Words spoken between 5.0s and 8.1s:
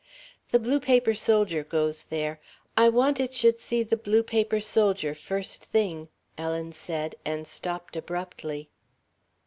first thing...." Ellen said, and stopped